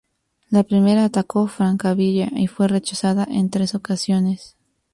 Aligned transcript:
La 0.49 0.63
primera 0.63 1.05
atacó 1.05 1.45
Francavilla 1.47 2.29
y 2.35 2.47
fue 2.47 2.67
rechazada 2.67 3.23
en 3.29 3.51
tres 3.51 3.75
ocasiones. 3.75 4.57